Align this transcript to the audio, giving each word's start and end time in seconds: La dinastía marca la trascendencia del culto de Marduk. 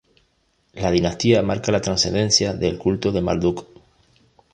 La 0.73 0.89
dinastía 0.89 1.43
marca 1.43 1.71
la 1.71 1.79
trascendencia 1.79 2.53
del 2.55 2.79
culto 2.79 3.11
de 3.11 3.21
Marduk. 3.21 3.67